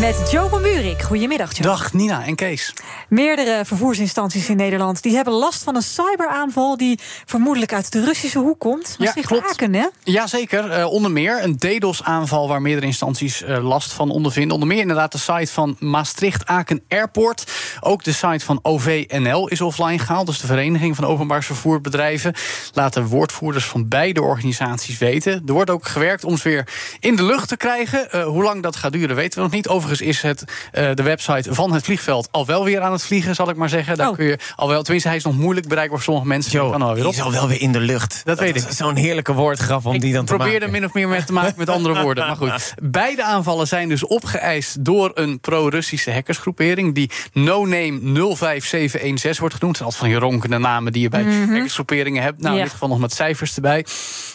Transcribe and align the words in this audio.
Met 0.00 0.30
Joe 0.30 0.48
van 0.48 0.62
Buurik. 0.62 1.02
Goedemiddag, 1.02 1.56
Joe. 1.56 1.66
Dag 1.66 1.92
Nina 1.92 2.24
en 2.24 2.34
Kees. 2.34 2.74
Meerdere 3.08 3.64
vervoersinstanties 3.64 4.48
in 4.48 4.56
Nederland 4.56 5.02
die 5.02 5.14
hebben 5.14 5.34
last 5.34 5.62
van 5.62 5.76
een 5.76 5.82
cyberaanval 5.82 6.76
die 6.76 6.98
vermoedelijk 7.24 7.72
uit 7.72 7.92
de 7.92 8.04
Russische 8.04 8.38
hoek 8.38 8.58
komt. 8.58 8.96
Ja, 8.98 9.12
klopt. 9.12 9.50
Aken, 9.50 9.74
hè? 9.74 9.86
Jazeker, 10.04 10.70
eh 10.70 10.86
onder 10.86 11.10
meer 11.10 11.44
een 11.44 11.56
DDoS-aanval 11.56 12.48
waar 12.48 12.62
meerdere 12.62 12.86
instanties 12.86 13.42
eh, 13.42 13.64
last 13.64 13.92
van 13.92 14.10
ondervinden. 14.10 14.52
Onder 14.52 14.68
meer 14.68 14.80
inderdaad 14.80 15.12
de 15.12 15.18
site 15.18 15.52
van 15.52 15.76
Maastricht-Aken 15.78 16.82
Airport. 16.88 17.52
Ook 17.80 18.04
de 18.04 18.12
site 18.12 18.44
van 18.44 18.58
OVNL 18.62 19.48
is 19.48 19.60
offline 19.60 19.98
gehaald. 19.98 20.26
Dus 20.26 20.40
de 20.40 20.46
Vereniging 20.46 20.96
van 20.96 21.04
Openbaar 21.04 21.44
Vervoerbedrijven. 21.44 22.34
Laten 22.72 23.06
woordvoerders 23.06 23.64
van 23.64 23.88
beide 23.88 24.22
organisaties 24.22 24.98
weten. 24.98 25.42
Er 25.46 25.52
wordt 25.52 25.70
ook 25.70 25.86
gewerkt 25.86 26.24
om 26.24 26.36
ze 26.36 26.48
weer 26.48 26.68
in 27.00 27.16
de 27.16 27.24
lucht 27.24 27.48
te 27.48 27.56
krijgen. 27.56 28.12
Eh, 28.12 28.24
hoe 28.24 28.42
lang 28.42 28.62
dat 28.62 28.76
gaat 28.76 28.92
duren 28.92 29.16
weten 29.16 29.38
we 29.38 29.44
nog 29.44 29.52
niet. 29.52 29.68
Overigens 29.82 30.08
is 30.08 30.22
het, 30.22 30.44
eh, 30.72 30.88
de 30.94 31.02
website 31.02 31.54
van 31.54 31.72
het 31.72 31.84
vliegveld 31.84 32.28
al 32.30 32.46
wel 32.46 32.64
weer 32.64 32.80
aan 32.80 32.92
het 32.92 33.02
vliegen, 33.04 33.34
zal 33.34 33.48
ik 33.48 33.56
maar 33.56 33.68
zeggen. 33.68 33.96
Daar 33.96 34.08
Oh. 34.08 34.14
kun 34.16 34.24
je 34.26 34.38
al 34.56 34.68
wel, 34.68 34.82
tenminste, 34.82 35.08
hij 35.08 35.16
is 35.18 35.24
nog 35.24 35.36
moeilijk 35.36 35.68
bereikbaar 35.68 35.96
voor 35.98 36.06
sommige 36.06 36.26
mensen. 36.26 36.50
Die 36.50 36.70
kan 36.70 36.88
er 36.88 36.94
weer 36.94 37.06
op. 37.06 37.12
is 37.12 37.20
al 37.20 37.32
wel 37.32 37.48
weer 37.48 37.60
in 37.60 37.72
de 37.72 37.80
lucht. 37.80 38.20
Dat 38.24 38.38
weet 38.38 38.56
is 38.56 38.64
ik. 38.64 38.70
Zo'n 38.70 38.96
heerlijke 38.96 39.32
woordgrap 39.32 39.86
om 39.86 39.98
die 39.98 40.12
dan 40.12 40.22
ik 40.22 40.26
te 40.28 40.34
probeerde 40.34 40.58
maken. 40.66 40.72
min 40.80 40.84
of 40.84 40.92
meer 40.94 41.08
met 41.08 41.26
te 41.26 41.32
maken 41.32 41.54
met 41.56 41.68
andere 41.68 42.02
woorden. 42.02 42.26
Maar 42.26 42.36
goed, 42.36 42.74
beide 42.82 43.24
aanvallen 43.24 43.66
zijn 43.66 43.88
dus 43.88 44.06
opgeëist 44.06 44.84
door 44.84 45.10
een 45.14 45.40
pro-Russische 45.40 46.12
hackersgroepering. 46.12 46.94
Die 46.94 47.10
No 47.32 47.66
Name 47.66 47.98
05716 48.36 49.40
wordt 49.40 49.54
genoemd. 49.54 49.78
Dat 49.78 49.82
zijn 49.82 49.84
altijd 49.84 49.94
van 49.96 50.08
die 50.08 50.18
ronkende 50.30 50.58
namen 50.58 50.92
die 50.92 51.02
je 51.02 51.08
bij 51.08 51.22
hackersgroeperingen 51.48 52.22
hebt. 52.22 52.40
Nou, 52.40 52.56
in 52.56 52.62
dit 52.62 52.72
geval 52.72 52.88
nog 52.88 52.98
met 52.98 53.12
cijfers 53.12 53.54
erbij. 53.54 53.86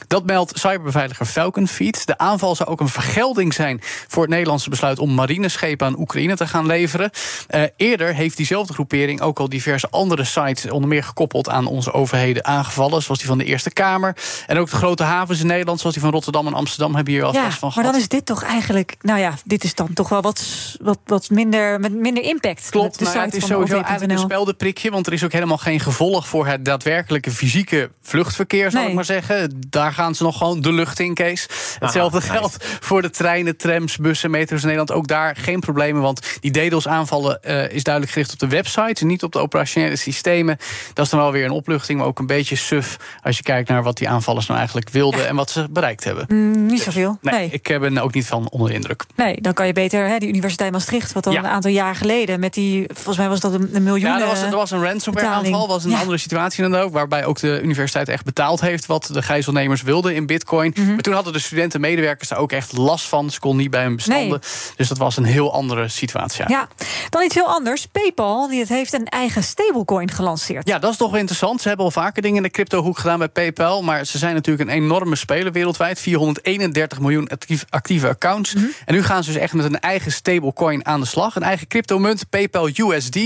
Dat 0.08 0.26
meldt 0.26 0.60
cyberbeveiliger 0.60 1.26
Falcon 1.26 1.68
Feed. 1.68 2.08
De 2.08 2.18
aanval 2.18 2.56
zou 2.56 2.70
ook 2.70 2.80
een 2.80 2.90
vergelding 2.90 3.54
zijn 3.54 3.82
voor 4.08 4.22
het 4.22 4.32
Nederlandse 4.32 4.70
besluit 4.70 5.00
om 5.00 5.14
marineschepen 5.38 5.88
aan 5.88 6.00
Oekraïne 6.00 6.36
te 6.36 6.48
gaan 6.48 6.66
leveren. 6.66 7.10
Eh, 7.48 7.64
eerder 7.76 8.14
heeft 8.14 8.38
diezelfde 8.38 8.74
groepering 8.74 9.22
ook 9.22 9.40
al 9.40 9.50
diverse 9.50 9.88
andere 9.90 10.24
sites, 10.24 10.72
onder 10.72 10.90
meer 10.90 11.04
gekoppeld 11.04 11.50
aan 11.50 11.66
onze 11.66 11.92
overheden, 11.94 12.46
aangevallen. 12.46 13.02
Zoals 13.02 13.20
die 13.20 13.28
van 13.28 13.38
de 13.38 13.44
Eerste 13.44 13.72
Kamer. 13.72 14.16
En 14.48 14.58
ook 14.58 14.70
de 14.70 14.76
grote 14.76 15.04
havens 15.04 15.40
in 15.40 15.48
Nederland, 15.48 15.80
zoals 15.80 15.96
die 15.96 16.04
van 16.04 16.14
Rotterdam 16.14 16.48
en 16.48 16.54
Amsterdam, 16.54 16.96
hebben 16.96 17.14
hier 17.14 17.22
wel 17.22 17.34
Ja, 17.34 17.44
vast 17.44 17.58
van 17.60 17.68
maar 17.68 17.78
gehad. 17.78 17.92
dan 17.92 18.02
is 18.02 18.08
dit 18.08 18.26
toch 18.26 18.44
eigenlijk... 18.44 18.96
Nou 19.02 19.20
ja, 19.20 19.34
dit 19.46 19.64
is 19.64 19.76
dan 19.76 19.94
toch 19.94 20.10
wel 20.10 20.22
wat, 20.22 20.44
wat, 20.82 21.00
wat 21.06 21.30
minder, 21.30 21.80
met 21.80 21.94
minder 21.94 22.24
impact. 22.24 22.70
Klopt, 22.70 22.98
de 23.00 23.04
nou 23.04 23.16
ja, 23.16 23.24
site 23.24 23.36
het 23.36 23.44
is 23.44 23.50
sowieso 23.50 23.82
eigenlijk 23.82 24.12
een 24.20 24.26
speldenprikje... 24.26 24.92
want 24.92 25.08
er 25.08 25.14
is 25.14 25.24
ook 25.24 25.32
helemaal 25.32 25.58
geen 25.58 25.80
gevolg 25.80 26.28
voor 26.28 26.48
het 26.48 26.66
daadwerkelijke 26.66 27.32
fysieke 27.32 27.90
vluchtverkeer... 28.02 28.72
zal 28.72 28.80
Nee. 28.80 28.90
ik 28.90 28.96
maar 28.96 29.06
zeggen. 29.06 29.62
Daar 29.70 29.94
gaan 29.94 30.16
ze 30.16 30.24
nog 30.24 30.38
gewoon 30.38 30.62
de 30.62 30.72
lucht 30.72 31.00
in, 31.00 31.14
Kees. 31.14 31.48
Hetzelfde 31.80 32.22
geldt 32.22 32.58
voor 32.80 33.02
de 33.02 33.10
treinen, 33.10 33.58
trams, 33.58 33.98
bussen, 33.98 34.32
metro's 34.32 34.62
in 34.62 34.68
Nederland. 34.68 34.92
Ook 34.92 35.08
daar 35.08 35.27
geen 35.36 35.60
problemen, 35.60 36.02
want 36.02 36.38
die 36.40 36.52
DDoS-aanvallen... 36.52 37.44
eh, 37.44 37.72
is 37.72 37.84
duidelijk 37.84 38.14
gericht 38.14 38.34
op 38.34 38.40
de 38.40 38.48
websites 38.48 39.02
en 39.02 39.08
niet 39.08 39.24
op 39.24 39.32
de 39.32 39.40
operationele 39.40 39.96
systemen. 39.96 40.58
Dat 40.94 41.06
is 41.06 41.12
dan 41.12 41.20
wel 41.20 41.32
weer 41.32 41.46
een 41.46 41.52
opluchting, 41.52 42.00
maar 42.00 42.08
ook 42.08 42.20
een 42.20 42.26
beetje 42.28 42.56
suf... 42.56 42.98
als 43.24 43.38
je 43.38 43.44
kijkt 43.44 43.70
naar 43.70 43.84
wat 43.84 43.98
die 43.98 44.10
aanvallers 44.10 44.46
nou 44.46 44.58
eigenlijk 44.60 44.90
wilden... 44.90 45.28
en 45.28 45.36
wat 45.36 45.50
ze 45.50 45.68
bereikt 45.70 46.04
hebben. 46.04 46.26
Mm, 46.28 46.66
niet 46.66 46.82
zoveel. 46.82 47.18
Nee, 47.22 47.34
Nee, 47.38 47.50
ik 47.52 47.64
ben 47.80 47.98
ook 47.98 48.14
niet 48.14 48.26
van 48.26 48.50
onder 48.50 48.68
de 48.70 48.74
indruk. 48.74 49.04
nee, 49.16 49.42
dan 49.42 49.54
kan 49.54 49.68
je 49.68 49.74
beter 49.74 50.08
hè, 50.08 50.18
die 50.18 50.30
Universiteit 50.30 50.72
Maastricht... 50.72 51.14
wat 51.14 51.28
al 51.28 51.34
Ja. 51.34 51.40
een 51.40 51.46
aantal 51.46 51.72
jaar 51.72 51.96
geleden 51.96 52.40
met 52.40 52.54
die... 52.54 52.86
volgens 52.94 53.18
mij 53.18 53.30
was 53.30 53.40
dat 53.40 53.54
een, 53.54 53.70
een 53.76 53.84
miljoen... 53.84 54.10
Ja, 54.10 54.22
er 54.22 54.28
was, 54.28 54.42
eh, 54.42 54.50
er 54.50 54.56
was 54.56 54.72
een 54.72 54.84
ransomware-aanval, 54.84 55.68
was 55.68 55.84
een 55.84 55.90
Ja. 55.92 56.00
andere 56.00 56.18
situatie 56.18 56.64
dan 56.70 56.76
ook... 56.76 56.94
waarbij 56.94 57.26
ook 57.26 57.40
de 57.40 57.62
universiteit 57.64 58.10
echt 58.10 58.24
betaald 58.26 58.62
heeft... 58.62 58.86
wat 58.86 59.10
de 59.14 59.22
gijzelnemers 59.22 59.82
wilden 59.82 60.16
in 60.16 60.26
bitcoin. 60.26 60.74
Mhm. 60.76 60.88
Maar 60.94 61.02
toen 61.02 61.14
hadden 61.14 61.34
de 61.34 61.40
studenten 61.40 61.84
en 61.84 61.90
medewerkers 61.90 62.30
daar 62.30 62.40
ook 62.40 62.52
echt 62.52 62.78
last 62.78 63.06
van. 63.06 63.30
Ze 63.32 63.40
konden 63.40 63.62
niet 63.62 63.72
bij 63.72 63.84
hun 63.84 63.96
bestanden. 63.96 64.40
Dus 64.76 64.88
dat 64.88 64.98
was 64.98 65.17
een 65.18 65.26
heel 65.26 65.54
andere 65.54 65.88
situatie. 65.88 66.46
Ja. 66.48 66.68
Dan 67.10 67.24
iets 67.24 67.36
heel 67.36 67.48
anders. 67.48 67.86
PayPal 67.86 68.48
die 68.48 68.60
het 68.60 68.70
heeft 68.70 68.94
een 68.94 69.06
eigen 69.06 69.44
stablecoin 69.44 70.12
gelanceerd. 70.12 70.68
Ja, 70.68 70.80
dat 70.80 70.92
is 70.92 70.98
toch 70.98 71.12
wel 71.12 71.20
interessant. 71.20 71.62
Ze 71.62 71.68
hebben 71.68 71.86
al 71.86 71.92
vaker 71.92 72.22
dingen 72.22 72.38
in 72.38 72.44
de 72.44 72.50
cryptohoek 72.50 72.98
gedaan 72.98 73.18
bij 73.18 73.30
PayPal. 73.30 73.84
Maar 73.84 74.06
ze 74.06 74.18
zijn 74.18 74.34
natuurlijk 74.34 74.70
een 74.70 74.76
enorme 74.76 75.16
speler 75.16 75.52
wereldwijd. 75.52 76.00
431 76.00 77.00
miljoen 77.00 77.30
actieve 77.70 78.08
accounts. 78.08 78.54
Mhm. 78.54 78.66
En 78.86 78.94
nu 78.94 79.04
gaan 79.04 79.24
ze 79.24 79.32
dus 79.32 79.42
echt 79.42 79.54
met 79.54 79.66
een 79.66 79.80
eigen 79.80 80.12
stablecoin 80.12 80.86
aan 80.86 81.00
de 81.00 81.06
slag. 81.06 81.36
Een 81.36 81.44
eigen 81.44 81.68
cryptomunt, 81.68 82.30
PayPal 82.30 82.70
USD. 82.74 83.18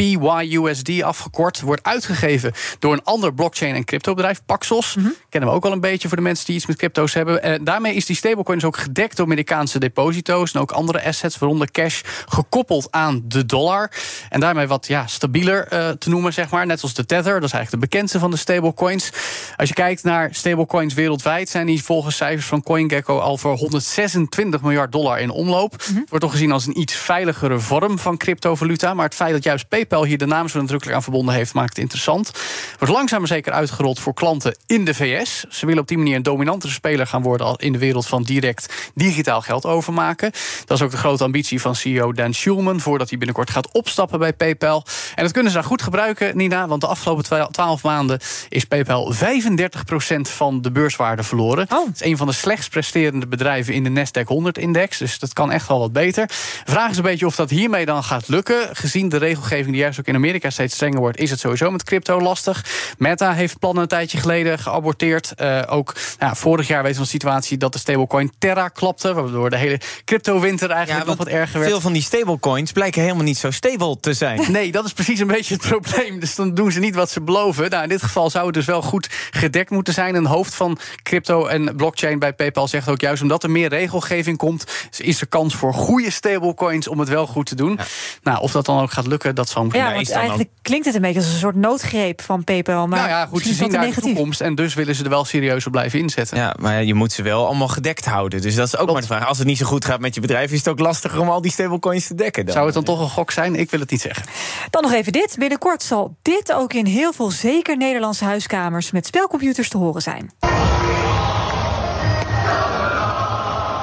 PYUSD 0.00 1.02
afgekort, 1.02 1.60
wordt 1.60 1.82
uitgegeven 1.82 2.52
door 2.78 2.92
een 2.92 3.04
ander 3.04 3.34
blockchain- 3.34 3.74
en 3.74 3.84
cryptobedrijf, 3.84 4.40
Paxos. 4.46 4.94
Mhm. 4.94 5.08
Kennen 5.28 5.50
we 5.50 5.56
ook 5.56 5.64
al 5.64 5.72
een 5.72 5.80
beetje 5.80 6.08
voor 6.08 6.16
de 6.16 6.22
mensen 6.22 6.46
die 6.46 6.54
iets 6.54 6.66
met 6.66 6.76
crypto's 6.76 7.14
hebben. 7.14 7.42
En 7.42 7.64
daarmee 7.64 7.94
is 7.94 8.06
die 8.06 8.16
stablecoin 8.16 8.58
dus 8.58 8.66
ook 8.66 8.76
gedekt 8.76 9.16
door 9.16 9.26
Amerikaanse 9.26 9.78
deposito's 9.78 10.52
en 10.52 10.60
ook 10.60 10.70
andere 10.70 11.04
assets, 11.04 11.29
waaronder 11.38 11.70
cash, 11.70 12.00
gekoppeld 12.28 12.88
aan 12.90 13.22
de 13.24 13.46
dollar. 13.46 13.90
En 14.28 14.40
daarmee 14.40 14.66
wat 14.66 14.86
ja, 14.86 15.06
stabieler 15.06 15.66
eh, 15.66 15.88
te 15.88 16.08
noemen, 16.08 16.32
zeg 16.32 16.50
maar. 16.50 16.66
Net 16.66 16.82
als 16.82 16.94
de 16.94 17.06
Tether, 17.06 17.34
dat 17.34 17.48
is 17.48 17.52
eigenlijk 17.52 17.82
de 17.82 17.88
bekendste 17.88 18.18
van 18.18 18.30
de 18.30 18.36
stablecoins. 18.36 19.10
Als 19.56 19.68
je 19.68 19.74
kijkt 19.74 20.02
naar 20.02 20.28
stablecoins 20.32 20.94
wereldwijd, 20.94 21.48
zijn 21.48 21.66
die 21.66 21.84
volgens 21.84 22.16
cijfers 22.16 22.46
van 22.46 22.62
CoinGecko 22.62 23.18
al 23.18 23.36
voor 23.36 23.56
126 23.56 24.60
miljard 24.60 24.92
dollar 24.92 25.20
in 25.20 25.30
omloop. 25.30 25.72
Het 25.72 26.08
wordt 26.08 26.24
toch 26.24 26.30
gezien 26.30 26.52
als 26.52 26.66
een 26.66 26.80
iets 26.80 26.94
veiligere 26.94 27.58
vorm 27.58 27.98
van 27.98 28.16
cryptovaluta. 28.16 28.94
Maar 28.94 29.04
het 29.04 29.14
feit 29.14 29.32
dat 29.32 29.44
juist 29.44 29.68
PayPal 29.68 30.04
hier 30.04 30.18
de 30.18 30.26
naam 30.26 30.48
zo 30.48 30.60
nadrukkelijk 30.60 30.96
aan 30.96 31.02
verbonden 31.02 31.34
heeft, 31.34 31.54
maakt 31.54 31.68
het 31.68 31.78
interessant. 31.78 32.30
Wordt 32.78 32.94
langzaam 32.94 33.18
maar 33.18 33.28
zeker 33.28 33.52
uitgerold 33.52 34.00
voor 34.00 34.14
klanten 34.14 34.56
in 34.66 34.84
de 34.84 34.94
VS. 34.94 35.44
Ze 35.48 35.66
willen 35.66 35.82
op 35.82 35.88
die 35.88 35.98
manier 35.98 36.16
een 36.16 36.22
dominantere 36.22 36.72
speler 36.72 37.06
gaan 37.06 37.22
worden 37.22 37.46
al 37.46 37.56
in 37.56 37.72
de 37.72 37.78
wereld 37.78 38.06
van 38.06 38.22
direct 38.22 38.90
digitaal 38.94 39.40
geld 39.40 39.66
overmaken. 39.66 40.32
Dat 40.64 40.76
is 40.76 40.84
ook 40.84 40.90
de 40.90 40.96
grote 40.96 41.09
ambitie 41.18 41.60
van 41.60 41.74
CEO 41.74 42.12
Dan 42.12 42.34
Schulman, 42.34 42.80
voordat 42.80 43.08
hij 43.08 43.18
binnenkort 43.18 43.50
gaat 43.50 43.72
opstappen 43.72 44.18
bij 44.18 44.32
PayPal. 44.32 44.84
En 45.14 45.22
dat 45.22 45.32
kunnen 45.32 45.52
ze 45.52 45.58
daar 45.58 45.66
goed 45.66 45.82
gebruiken, 45.82 46.36
Nina, 46.36 46.68
want 46.68 46.80
de 46.80 46.86
afgelopen 46.86 47.24
twa- 47.24 47.46
12 47.46 47.82
maanden 47.82 48.20
is 48.48 48.64
PayPal 48.64 49.12
35% 49.12 50.28
van 50.28 50.62
de 50.62 50.70
beurswaarde 50.70 51.22
verloren. 51.22 51.66
Oh. 51.72 51.86
Het 51.86 51.94
is 51.94 52.06
een 52.06 52.16
van 52.16 52.26
de 52.26 52.32
slechtst 52.32 52.70
presterende 52.70 53.26
bedrijven 53.26 53.74
in 53.74 53.84
de 53.84 53.90
Nasdaq 53.90 54.26
100-index. 54.26 54.98
Dus 54.98 55.18
dat 55.18 55.32
kan 55.32 55.50
echt 55.50 55.68
wel 55.68 55.78
wat 55.78 55.92
beter. 55.92 56.24
Vraag 56.64 56.90
is 56.90 56.96
een 56.96 57.02
beetje 57.02 57.26
of 57.26 57.36
dat 57.36 57.50
hiermee 57.50 57.86
dan 57.86 58.04
gaat 58.04 58.28
lukken. 58.28 58.68
Gezien 58.72 59.08
de 59.08 59.16
regelgeving 59.16 59.70
die 59.70 59.80
juist 59.80 59.98
ook 59.98 60.06
in 60.06 60.14
Amerika 60.14 60.50
steeds 60.50 60.74
strenger 60.74 60.98
wordt, 61.00 61.18
is 61.18 61.30
het 61.30 61.40
sowieso 61.40 61.70
met 61.70 61.84
crypto 61.84 62.20
lastig. 62.20 62.64
Meta 62.98 63.32
heeft 63.32 63.58
plannen 63.58 63.82
een 63.82 63.88
tijdje 63.88 64.18
geleden 64.18 64.58
geaborteerd. 64.58 65.34
Eh, 65.34 65.62
ook 65.66 65.94
nou, 66.18 66.36
vorig 66.36 66.68
jaar 66.68 66.82
weten 66.82 67.00
we 67.00 67.04
van 67.04 67.04
de 67.04 67.10
situatie 67.10 67.58
dat 67.58 67.72
de 67.72 67.78
stablecoin 67.78 68.32
Terra 68.38 68.68
klapte. 68.68 69.14
Waardoor 69.14 69.50
de 69.50 69.56
hele 69.56 69.80
crypto-winter 70.04 70.70
eigenlijk 70.70 70.99
nog 71.06 71.16
wat 71.16 71.26
erger 71.26 71.58
werd. 71.58 71.70
veel 71.70 71.80
van 71.80 71.92
die 71.92 72.02
stablecoins 72.02 72.72
blijken 72.72 73.02
helemaal 73.02 73.24
niet 73.24 73.38
zo 73.38 73.50
stable 73.50 74.00
te 74.00 74.14
zijn. 74.14 74.52
Nee, 74.52 74.72
dat 74.72 74.84
is 74.84 74.92
precies 74.92 75.20
een 75.20 75.26
beetje 75.26 75.54
het 75.54 75.66
probleem. 75.68 76.20
Dus 76.20 76.34
dan 76.34 76.54
doen 76.54 76.72
ze 76.72 76.80
niet 76.80 76.94
wat 76.94 77.10
ze 77.10 77.20
beloven. 77.20 77.70
Nou, 77.70 77.82
in 77.82 77.88
dit 77.88 78.02
geval 78.02 78.30
zou 78.30 78.44
het 78.46 78.54
dus 78.54 78.64
wel 78.64 78.82
goed 78.82 79.08
gedekt 79.30 79.70
moeten 79.70 79.94
zijn. 79.94 80.14
Een 80.14 80.26
hoofd 80.26 80.54
van 80.54 80.78
crypto 81.02 81.46
en 81.46 81.76
blockchain 81.76 82.18
bij 82.18 82.32
PayPal 82.32 82.68
zegt 82.68 82.88
ook 82.88 83.00
juist 83.00 83.22
omdat 83.22 83.42
er 83.42 83.50
meer 83.50 83.68
regelgeving 83.68 84.36
komt, 84.38 84.64
is 84.98 85.20
er 85.20 85.26
kans 85.26 85.54
voor 85.54 85.74
goede 85.74 86.10
stablecoins 86.10 86.88
om 86.88 86.98
het 86.98 87.08
wel 87.08 87.26
goed 87.26 87.46
te 87.46 87.54
doen. 87.54 87.78
Nou, 88.22 88.40
of 88.40 88.52
dat 88.52 88.66
dan 88.66 88.80
ook 88.80 88.90
gaat 88.90 89.06
lukken, 89.06 89.34
dat 89.34 89.48
zal 89.48 89.62
moeten 89.62 89.80
Ja, 89.80 89.94
want 89.94 90.06
dan 90.06 90.16
eigenlijk 90.16 90.50
klinkt 90.62 90.86
het 90.86 90.94
een 90.94 91.00
beetje 91.00 91.20
als 91.20 91.32
een 91.32 91.38
soort 91.38 91.56
noodgreep 91.56 92.22
van 92.22 92.44
PayPal. 92.44 92.86
Maar 92.86 92.98
nou 92.98 93.10
ja, 93.10 93.26
goed, 93.26 93.42
ze 93.42 93.48
zien 93.48 93.58
daar 93.58 93.68
te 93.68 93.78
de 93.78 93.84
negatief. 93.86 94.12
toekomst 94.14 94.40
en 94.40 94.54
dus 94.54 94.74
willen 94.74 94.94
ze 94.94 95.04
er 95.04 95.10
wel 95.10 95.24
serieus 95.24 95.66
op 95.66 95.72
blijven 95.72 95.98
inzetten. 95.98 96.36
Ja, 96.36 96.54
maar 96.60 96.84
je 96.84 96.94
moet 96.94 97.12
ze 97.12 97.22
wel 97.22 97.46
allemaal 97.46 97.68
gedekt 97.68 98.04
houden. 98.04 98.40
Dus 98.40 98.54
dat 98.54 98.66
is 98.66 98.72
ook 98.72 98.78
Klopt. 98.78 98.92
maar 98.92 99.00
de 99.00 99.06
vraag. 99.14 99.28
Als 99.28 99.38
het 99.38 99.46
niet 99.46 99.58
zo 99.58 99.66
goed 99.66 99.84
gaat 99.84 100.00
met 100.00 100.14
je 100.14 100.20
bedrijf, 100.20 100.52
is 100.52 100.58
het 100.58 100.68
ook 100.68 100.78
lastiger 100.90 101.20
om 101.20 101.28
al 101.28 101.40
die 101.40 101.50
stablecoins 101.50 102.06
te 102.06 102.14
dekken. 102.14 102.44
Dan. 102.44 102.54
Zou 102.54 102.66
het 102.66 102.74
dan 102.74 102.84
toch 102.84 103.00
een 103.00 103.08
gok 103.08 103.30
zijn? 103.30 103.54
Ik 103.54 103.70
wil 103.70 103.80
het 103.80 103.90
niet 103.90 104.00
zeggen. 104.00 104.26
Dan 104.70 104.82
nog 104.82 104.92
even 104.92 105.12
dit. 105.12 105.36
Binnenkort 105.38 105.82
zal 105.82 106.16
dit 106.22 106.52
ook 106.52 106.72
in 106.72 106.86
heel 106.86 107.12
veel 107.12 107.30
zeker 107.30 107.76
Nederlandse 107.76 108.24
huiskamers 108.24 108.90
met 108.90 109.06
spelcomputers 109.06 109.68
te 109.68 109.76
horen 109.76 110.02
zijn. 110.02 110.30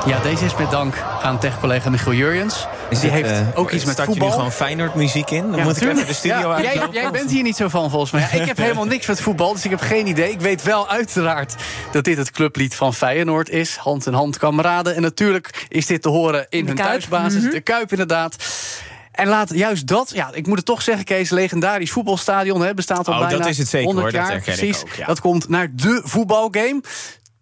Ja, 0.06 0.20
deze 0.20 0.46
is 0.46 0.56
met 0.56 0.72
dank 0.72 1.04
aan 1.22 1.40
tech-collega 1.40 1.90
Michiel 1.90 2.14
Jurjens. 2.14 2.68
Is 2.90 3.00
Die 3.00 3.10
heeft 3.10 3.30
eh, 3.32 3.40
ook 3.54 3.72
iets 3.72 3.84
met 3.86 3.94
start 3.94 4.08
je 4.08 4.14
voetbal. 4.14 4.28
nu 4.30 4.34
gewoon 4.36 4.52
Feyenoord 4.52 4.96
muziek 4.96 5.30
in? 5.32 5.42
Dan 5.52 5.58
Ja, 5.58 5.64
moet 5.64 5.82
ik 5.82 5.90
even 5.90 6.08
de 6.08 6.14
studio 6.14 6.38
Ja, 6.50 6.54
uit. 6.56 6.64
jij, 6.64 6.88
jij 6.92 7.12
bent 7.12 7.32
hier 7.32 7.44
niet 7.44 7.56
zo 7.56 7.68
van, 7.68 7.90
volgens 7.90 8.12
mij. 8.12 8.22
Ja, 8.22 8.30
ik 8.42 8.48
heb 8.48 8.58
helemaal 8.58 8.86
niks 8.86 9.06
met 9.08 9.22
voetbal, 9.22 9.54
dus 9.54 9.64
ik 9.66 9.70
heb 9.72 9.80
geen 9.80 10.08
idee. 10.08 10.32
Ik 10.32 10.42
weet 10.42 10.64
wel 10.64 10.90
uiteraard 10.90 11.56
dat 11.92 12.04
dit 12.04 12.18
het 12.18 12.32
clublied 12.32 12.76
van 12.76 12.94
Feyenoord 12.94 13.50
is. 13.50 13.76
Hand 13.76 14.06
in 14.06 14.14
hand 14.14 14.38
kameraden. 14.38 14.96
En 14.96 15.02
natuurlijk 15.02 15.66
is 15.70 15.86
dit 15.86 16.02
te 16.02 16.10
horen 16.10 16.46
in 16.50 16.60
de 16.62 16.68
hun 16.68 16.76
Kuip. 16.76 16.90
thuisbasis. 16.90 17.42
Mhm. 17.42 17.52
De 17.52 17.62
Kuip, 17.62 17.92
inderdaad. 17.92 18.36
En 19.12 19.28
laat 19.28 19.54
juist 19.54 19.88
dat, 19.88 20.12
ja, 20.14 20.30
ik 20.34 20.48
moet 20.48 20.58
het 20.58 20.66
toch 20.66 20.82
zeggen, 20.82 21.06
Kees, 21.06 21.30
legendarisch 21.30 21.92
voetbalstadion 21.92 22.62
hè, 22.62 22.74
bestaat 22.74 23.08
al 23.08 23.14
Oh, 23.14 23.20
bijna 23.20 23.38
dat 23.38 23.48
is 23.48 23.58
het 23.58 23.68
zeker, 23.68 23.86
100 23.88 24.06
hoor, 24.06 24.16
dat 24.20 24.22
jaar. 24.28 24.32
herken 24.38 24.54
ik 24.54 24.60
precies. 24.60 24.82
ook, 24.82 24.94
ja. 24.94 25.06
Dat 25.06 25.20
komt 25.20 25.50
naar 25.50 25.68
de 25.72 26.02
voetbalgame. 26.04 26.82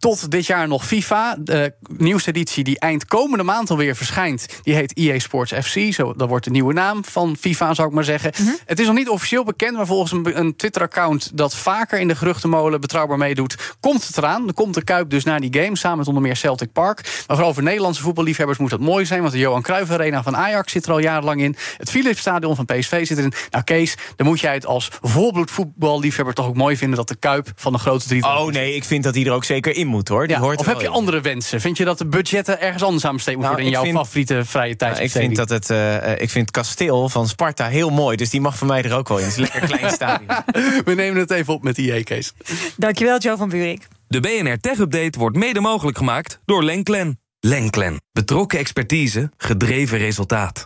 Tot 0.05 0.31
dit 0.31 0.45
jaar 0.45 0.67
nog 0.67 0.85
FIFA. 0.85 1.35
De 1.39 1.73
nieuwste 1.97 2.29
editie 2.29 2.63
die 2.63 2.79
eind 2.79 3.05
komende 3.05 3.43
maand 3.43 3.69
alweer 3.69 3.95
verschijnt... 3.95 4.45
die 4.63 4.73
heet 4.73 4.97
EA 4.97 5.19
Sports 5.19 5.53
FC. 5.53 5.93
Zo, 5.93 6.13
dat 6.13 6.29
wordt 6.29 6.45
de 6.45 6.51
nieuwe 6.51 6.73
naam 6.73 7.05
van 7.05 7.35
FIFA, 7.39 7.73
zou 7.73 7.87
ik 7.87 7.93
maar 7.93 8.03
zeggen. 8.03 8.31
Mhm. 8.37 8.49
Het 8.65 8.79
is 8.79 8.85
nog 8.85 8.95
niet 8.95 9.09
officieel 9.09 9.43
bekend... 9.43 9.75
maar 9.77 9.85
volgens 9.85 10.11
een, 10.11 10.39
een 10.39 10.55
Twitter-account 10.55 11.37
dat 11.37 11.55
vaker 11.55 11.99
in 11.99 12.07
de 12.07 12.15
geruchtenmolen... 12.15 12.81
betrouwbaar 12.81 13.17
meedoet, 13.17 13.75
komt 13.79 14.07
het 14.07 14.17
eraan. 14.17 14.47
Er 14.47 14.53
komt 14.53 14.73
de 14.73 14.83
Kuip 14.83 15.09
dus 15.09 15.23
naar 15.23 15.39
die 15.39 15.61
game, 15.61 15.77
samen 15.77 15.97
met 15.97 16.07
onder 16.07 16.21
meer 16.21 16.35
Celtic 16.35 16.71
Park. 16.71 17.01
Maar 17.27 17.35
vooral 17.35 17.53
voor 17.53 17.63
Nederlandse 17.63 18.01
voetballiefhebbers 18.01 18.57
moet 18.57 18.69
dat 18.69 18.79
mooi 18.79 19.05
zijn... 19.05 19.21
want 19.21 19.31
de 19.31 19.39
Johan 19.39 19.61
Cruijff 19.61 19.91
Arena 19.91 20.23
van 20.23 20.35
Ajax 20.35 20.71
zit 20.71 20.85
er 20.85 20.91
al 20.91 20.99
jarenlang 20.99 21.41
in. 21.41 21.55
Het 21.77 21.89
Philips 21.89 22.19
Stadion 22.19 22.55
van 22.55 22.65
PSV 22.65 23.07
zit 23.07 23.17
erin. 23.17 23.33
Nou 23.49 23.63
Kees, 23.63 23.95
dan 24.15 24.27
moet 24.27 24.39
jij 24.39 24.53
het 24.53 24.65
als 24.65 24.89
volbloed 25.01 25.51
voetballiefhebber... 25.51 26.33
toch 26.33 26.47
ook 26.47 26.55
mooi 26.55 26.77
vinden 26.77 26.97
dat 26.97 27.07
de 27.07 27.15
Kuip 27.15 27.51
van 27.55 27.73
de 27.73 27.79
grote 27.79 28.07
drie... 28.07 28.23
Oh 28.23 28.45
nee, 28.45 28.75
ik 28.75 28.83
vind 28.83 29.03
dat 29.03 29.13
die 29.13 29.25
er 29.25 29.31
ook 29.31 29.43
zeker 29.43 29.75
in 29.75 29.87
moet 29.87 29.94
hoor. 30.03 30.27
Die 30.27 30.35
Ja, 30.35 30.41
hoort 30.41 30.59
of 30.59 30.65
heb 30.65 30.79
je 30.79 30.85
in. 30.85 30.91
andere 30.91 31.21
wensen? 31.21 31.61
Vind 31.61 31.77
je 31.77 31.85
dat 31.85 31.97
de 31.97 32.05
budgetten 32.07 32.61
ergens 32.61 32.83
anders 32.83 33.05
aan 33.05 33.13
besteed 33.15 33.35
moeten 33.35 33.53
Nou, 33.55 33.63
worden... 33.63 33.81
in 33.83 33.91
jouw 33.91 34.01
vind- 34.01 34.07
favoriete 34.25 34.45
vrije 34.51 34.75
tijd? 34.75 34.91
Nou, 34.93 35.03
ik 35.03 35.11
vind 35.11 35.35
dat 35.35 35.49
het, 35.49 35.69
eh, 35.69 36.11
ik 36.11 36.29
vind 36.29 36.33
het 36.47 36.51
kasteel 36.51 37.09
van 37.09 37.27
Sparta 37.27 37.67
heel 37.67 37.89
mooi, 37.89 38.17
dus 38.17 38.29
die 38.29 38.41
mag 38.41 38.57
voor 38.57 38.67
mij 38.67 38.83
er 38.83 38.93
ook 38.95 39.07
wel 39.07 39.17
in. 39.17 39.23
Het 39.23 39.31
is 39.33 39.37
een 39.37 39.49
lekker 39.53 39.67
klein 39.77 39.93
stadion. 39.93 40.29
We 40.85 40.93
nemen 40.93 41.19
het 41.19 41.31
even 41.31 41.53
op 41.53 41.63
met 41.63 41.75
die 41.75 42.03
Kees. 42.03 42.33
Dankjewel, 42.77 43.17
Joe 43.17 43.37
van 43.37 43.49
Buurik. 43.49 43.87
De 44.07 44.19
BNR 44.19 44.59
Tech 44.59 44.77
Update 44.79 45.19
wordt 45.19 45.37
mede 45.37 45.59
mogelijk 45.59 45.97
gemaakt 45.97 46.39
door 46.45 46.63
Lenklen. 46.63 47.19
Lenklen. 47.39 48.01
Betrokken 48.11 48.59
expertise, 48.59 49.31
gedreven 49.37 49.97
resultaat. 49.97 50.65